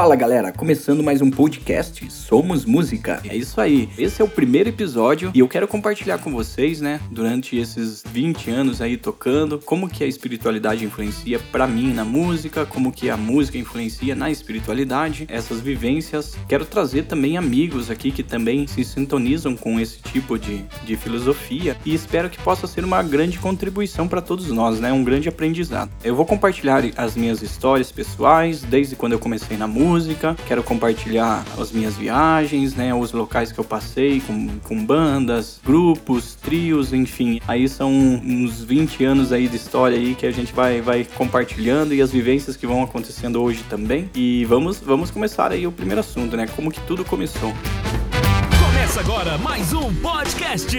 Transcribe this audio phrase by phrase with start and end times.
[0.00, 3.20] Fala galera, começando mais um podcast Somos Música.
[3.22, 6.98] É isso aí, esse é o primeiro episódio e eu quero compartilhar com vocês, né,
[7.10, 12.64] durante esses 20 anos aí tocando, como que a espiritualidade influencia para mim na música,
[12.64, 16.34] como que a música influencia na espiritualidade, essas vivências.
[16.48, 21.76] Quero trazer também amigos aqui que também se sintonizam com esse tipo de, de filosofia
[21.84, 25.90] e espero que possa ser uma grande contribuição para todos nós, né, um grande aprendizado.
[26.02, 30.62] Eu vou compartilhar as minhas histórias pessoais desde quando eu comecei na música música, quero
[30.62, 36.92] compartilhar as minhas viagens, né, os locais que eu passei com, com bandas, grupos, trios,
[36.92, 37.40] enfim.
[37.48, 41.92] Aí são uns 20 anos aí de história aí que a gente vai, vai compartilhando
[41.92, 44.08] e as vivências que vão acontecendo hoje também.
[44.14, 47.52] E vamos, vamos começar aí o primeiro assunto, né, como que tudo começou.
[48.64, 50.78] Começa agora mais um podcast.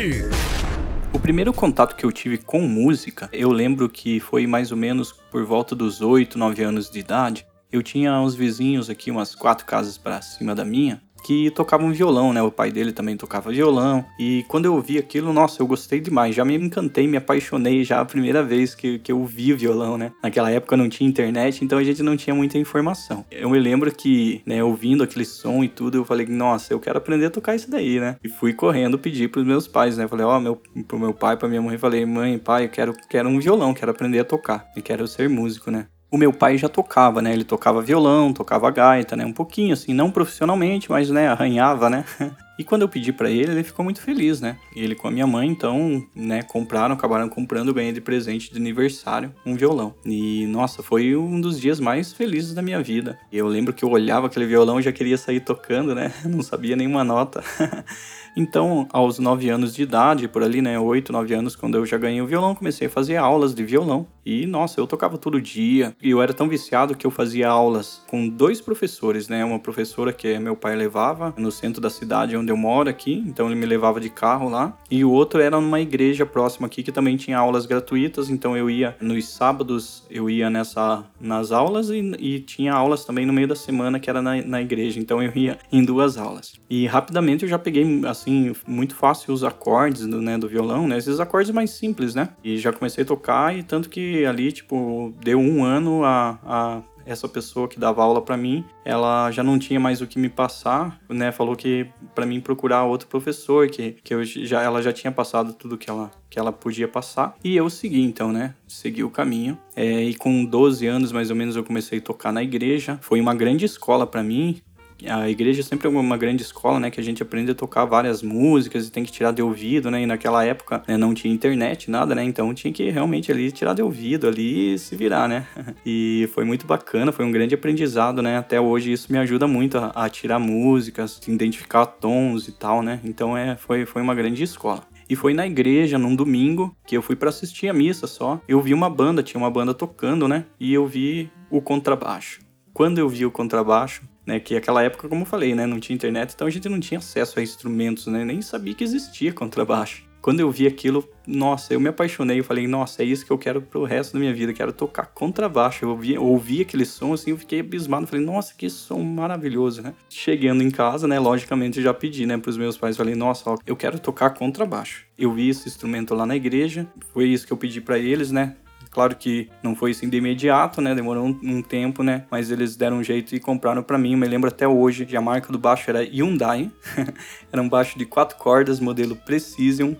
[1.11, 5.11] O primeiro contato que eu tive com música, eu lembro que foi mais ou menos
[5.29, 7.50] por volta dos 8, 9 anos de idade.
[7.71, 12.33] Eu tinha uns vizinhos aqui, umas quatro casas para cima da minha, que tocavam violão,
[12.33, 12.41] né?
[12.41, 14.03] O pai dele também tocava violão.
[14.19, 16.35] E quando eu ouvi aquilo, nossa, eu gostei demais.
[16.35, 20.11] Já me encantei, me apaixonei já a primeira vez que, que eu vi violão, né?
[20.21, 23.25] Naquela época não tinha internet, então a gente não tinha muita informação.
[23.31, 26.97] Eu me lembro que, né, ouvindo aquele som e tudo, eu falei, nossa, eu quero
[26.97, 28.17] aprender a tocar isso daí, né?
[28.23, 30.07] E fui correndo pedir pros meus pais, né?
[30.07, 32.93] Falei, ó, oh, meu, pro meu pai, pra minha mãe, falei, mãe, pai, eu quero,
[33.09, 34.67] quero um violão, quero aprender a tocar.
[34.75, 35.87] E quero ser músico, né?
[36.11, 37.31] O meu pai já tocava, né?
[37.31, 39.25] Ele tocava violão, tocava gaita, né?
[39.25, 42.03] Um pouquinho assim, não profissionalmente, mas né, arranhava, né?
[42.61, 44.55] E quando eu pedi para ele, ele ficou muito feliz, né?
[44.75, 49.33] Ele com a minha mãe, então, né, compraram, acabaram comprando, ganhei de presente de aniversário
[49.43, 49.95] um violão.
[50.05, 53.17] E nossa, foi um dos dias mais felizes da minha vida.
[53.33, 56.13] Eu lembro que eu olhava aquele violão e já queria sair tocando, né?
[56.23, 57.43] Não sabia nenhuma nota.
[58.35, 61.97] Então, aos 9 anos de idade, por ali, né, 8, 9 anos, quando eu já
[61.97, 64.07] ganhei o violão, comecei a fazer aulas de violão.
[64.25, 65.95] E, nossa, eu tocava todo dia.
[66.01, 69.43] E eu era tão viciado que eu fazia aulas com dois professores, né?
[69.43, 73.47] Uma professora que meu pai levava no centro da cidade onde eu moro aqui, então
[73.47, 74.77] ele me levava de carro lá.
[74.89, 78.69] E o outro era numa igreja próxima aqui que também tinha aulas gratuitas, então eu
[78.69, 83.47] ia nos sábados, eu ia nessa nas aulas e, e tinha aulas também no meio
[83.47, 86.53] da semana que era na, na igreja, então eu ia em duas aulas.
[86.69, 90.97] E rapidamente eu já peguei assim, muito fácil os acordes do, né, do violão, né?
[90.97, 92.29] Esses acordes mais simples, né?
[92.43, 96.81] E já comecei a tocar e tanto que ali, tipo, deu um ano a, a
[97.05, 100.29] essa pessoa que dava aula para mim, ela já não tinha mais o que me
[100.29, 101.31] passar, né?
[101.31, 105.53] Falou que para mim procurar outro professor, que, que eu já, ela já tinha passado
[105.53, 107.35] tudo que ela, que ela podia passar.
[107.43, 108.55] E eu segui então, né?
[108.67, 109.57] Segui o caminho.
[109.75, 112.99] É, e com 12 anos mais ou menos eu comecei a tocar na igreja.
[113.01, 114.61] Foi uma grande escola para mim
[115.07, 116.91] a igreja sempre é uma grande escola, né?
[116.91, 120.01] Que a gente aprende a tocar várias músicas e tem que tirar de ouvido, né?
[120.01, 122.23] E naquela época né, não tinha internet, nada, né?
[122.23, 125.45] Então tinha que realmente ali tirar de ouvido ali e se virar, né?
[125.85, 128.37] E foi muito bacana, foi um grande aprendizado, né?
[128.37, 132.99] Até hoje isso me ajuda muito a, a tirar músicas, identificar tons e tal, né?
[133.03, 134.83] Então é, foi, foi uma grande escola.
[135.09, 138.39] E foi na igreja, num domingo, que eu fui para assistir a missa só.
[138.47, 140.45] Eu vi uma banda, tinha uma banda tocando, né?
[140.57, 142.39] E eu vi o contrabaixo.
[142.73, 144.39] Quando eu vi o contrabaixo, né?
[144.39, 145.65] Que aquela época, como eu falei, né?
[145.65, 148.23] Não tinha internet, então a gente não tinha acesso a instrumentos, né?
[148.23, 150.09] Nem sabia que existia contrabaixo.
[150.21, 152.39] Quando eu vi aquilo, nossa, eu me apaixonei.
[152.39, 154.53] Eu falei, nossa, é isso que eu quero pro resto da minha vida.
[154.53, 155.83] Quero tocar contrabaixo.
[155.83, 158.05] Eu ouvi, ouvi aquele som assim, eu fiquei abismado.
[158.05, 159.95] Falei, nossa, que som maravilhoso, né?
[160.07, 161.19] Chegando em casa, né?
[161.19, 162.95] Logicamente, já pedi, né, pros meus pais.
[162.95, 165.05] Falei, nossa, ó, eu quero tocar contrabaixo.
[165.17, 166.87] Eu vi esse instrumento lá na igreja.
[167.11, 168.55] Foi isso que eu pedi para eles, né?
[168.91, 170.93] Claro que não foi assim de imediato, né?
[170.93, 172.25] Demorou um, um tempo, né?
[172.29, 174.11] Mas eles deram um jeito e compraram para mim.
[174.11, 176.69] Eu me lembro até hoje que a marca do baixo era Hyundai.
[177.51, 179.93] era um baixo de quatro cordas, modelo Precision.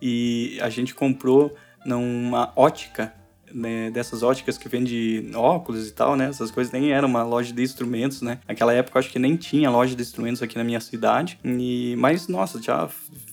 [0.00, 1.54] E a gente comprou
[1.86, 3.14] numa ótica
[3.54, 6.28] né, dessas óticas que vende óculos e tal, né?
[6.28, 8.38] Essas coisas nem era uma loja de instrumentos, né?
[8.46, 11.38] Naquela época acho que nem tinha loja de instrumentos aqui na minha cidade.
[11.44, 12.88] E mas nossa, já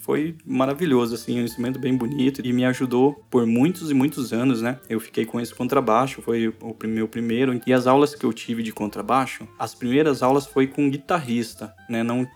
[0.09, 4.59] foi maravilhoso, assim, um instrumento bem bonito e me ajudou por muitos e muitos anos,
[4.59, 4.79] né?
[4.89, 7.61] Eu fiquei com esse contrabaixo, foi o meu primeiro.
[7.63, 12.01] E as aulas que eu tive de contrabaixo, as primeiras aulas foi com guitarrista, né?
[12.01, 12.27] Não,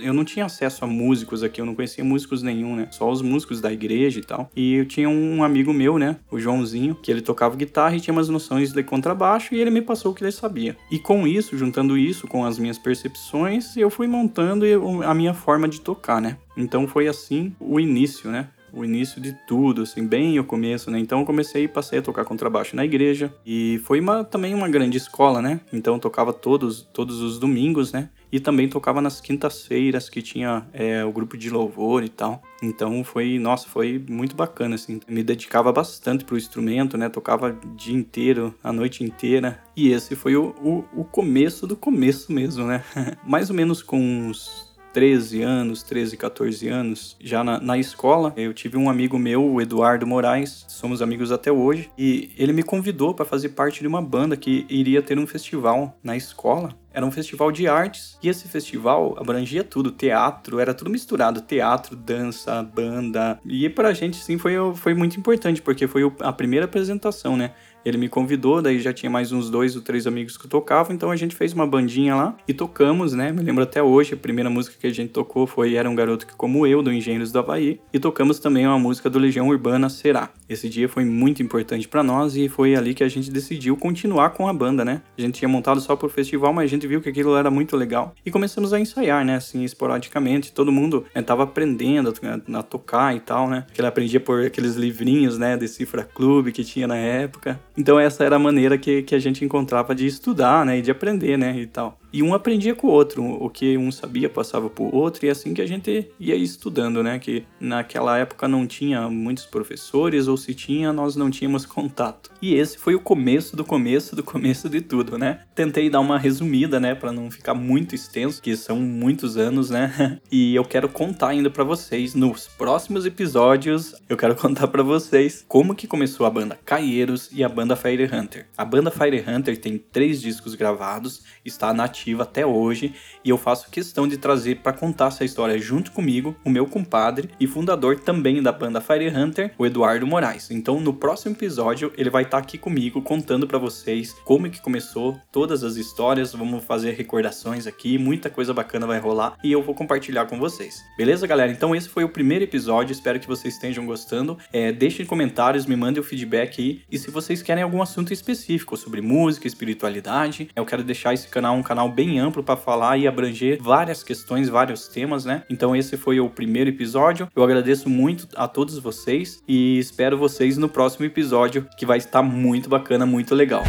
[0.00, 2.88] eu não tinha acesso a músicos aqui, eu não conhecia músicos nenhum, né?
[2.90, 4.50] Só os músicos da igreja e tal.
[4.56, 6.16] E eu tinha um amigo meu, né?
[6.30, 9.82] O Joãozinho, que ele tocava guitarra e tinha umas noções de contrabaixo e ele me
[9.82, 10.76] passou o que ele sabia.
[10.90, 14.64] E com isso, juntando isso com as minhas percepções, eu fui montando
[15.04, 16.38] a minha forma de tocar, né?
[16.56, 18.48] Então foi assim o início, né?
[18.72, 20.98] o início de tudo, assim, bem o começo, né?
[20.98, 24.68] Então eu comecei e passei a tocar contrabaixo na igreja e foi uma, também uma
[24.68, 25.60] grande escola, né?
[25.72, 28.10] Então eu tocava todos, todos os domingos, né?
[28.30, 32.42] E também tocava nas quintas-feiras que tinha é, o grupo de louvor e tal.
[32.62, 35.00] Então foi, nossa, foi muito bacana, assim.
[35.08, 37.08] Me dedicava bastante pro instrumento, né?
[37.08, 39.62] Tocava o dia inteiro, a noite inteira.
[39.76, 42.84] E esse foi o, o, o começo do começo mesmo, né?
[43.24, 48.52] Mais ou menos com uns 13 anos, 13, 14 anos, já na, na, escola, eu
[48.52, 53.14] tive um amigo meu, o Eduardo Moraes, somos amigos até hoje, e ele me convidou
[53.14, 56.70] para fazer parte de uma banda que iria ter um festival na escola.
[56.98, 61.94] Era um festival de artes e esse festival abrangia tudo, teatro, era tudo misturado, teatro,
[61.94, 63.38] dança, banda.
[63.46, 67.52] E pra gente sim foi, foi muito importante, porque foi a primeira apresentação, né?
[67.84, 71.10] Ele me convidou, daí já tinha mais uns dois ou três amigos que tocavam, então
[71.10, 73.32] a gente fez uma bandinha lá e tocamos, né?
[73.32, 76.26] Me lembro até hoje, a primeira música que a gente tocou foi Era um Garoto
[76.26, 79.88] que Como Eu, do Engenheiros do Havaí, e tocamos também uma música do Legião Urbana,
[79.88, 80.30] Será.
[80.48, 84.30] Esse dia foi muito importante para nós e foi ali que a gente decidiu continuar
[84.30, 85.02] com a banda, né?
[85.16, 87.76] A gente tinha montado só pro festival, mas a gente viu que aquilo era muito
[87.76, 89.36] legal e começamos a ensaiar, né?
[89.36, 92.12] Assim, esporadicamente, todo mundo né, tava aprendendo
[92.54, 93.66] a, tocar e tal, né?
[93.72, 95.56] Que ele aprendia por aqueles livrinhos, né?
[95.56, 97.60] De Cifra Clube que tinha na época.
[97.78, 100.90] Então essa era a maneira que, que a gente encontrava de estudar, né, e de
[100.90, 101.97] aprender, né, e tal.
[102.12, 105.30] E um aprendia com o outro, o que um sabia passava para o outro, e
[105.30, 107.18] assim que a gente ia estudando, né?
[107.18, 112.30] Que naquela época não tinha muitos professores, ou se tinha, nós não tínhamos contato.
[112.40, 115.40] E esse foi o começo do começo do começo de tudo, né?
[115.54, 120.18] Tentei dar uma resumida, né, para não ficar muito extenso, que são muitos anos, né?
[120.30, 125.44] E eu quero contar ainda para vocês nos próximos episódios, eu quero contar para vocês
[125.48, 128.46] como que começou a banda Caieiros e a banda Fire Hunter.
[128.56, 133.36] A banda Fire Hunter tem três discos gravados, está na ativa até hoje e eu
[133.36, 137.98] faço questão de trazer para contar essa história junto comigo o meu compadre e fundador
[137.98, 140.50] também da banda Fire Hunter, o Eduardo Moraes.
[140.50, 144.50] Então no próximo episódio ele vai estar tá aqui comigo contando para vocês como é
[144.50, 149.50] que começou todas as histórias, vamos fazer recordações aqui, muita coisa bacana vai rolar e
[149.50, 150.84] eu vou compartilhar com vocês.
[150.96, 151.50] Beleza, galera?
[151.50, 154.38] Então esse foi o primeiro episódio, espero que vocês estejam gostando.
[154.52, 158.76] É, deixem comentários, me mandem o feedback aí e se vocês querem algum assunto específico
[158.76, 163.06] sobre música, espiritualidade, eu quero deixar esse canal um canal bem amplo para falar e
[163.06, 165.42] abranger várias questões, vários temas, né?
[165.48, 167.28] Então esse foi o primeiro episódio.
[167.34, 172.22] Eu agradeço muito a todos vocês e espero vocês no próximo episódio, que vai estar
[172.22, 173.64] muito bacana, muito legal.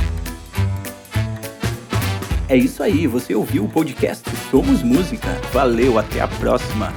[2.48, 5.28] É isso aí, você ouviu o podcast Somos Música.
[5.54, 6.92] Valeu, até a próxima.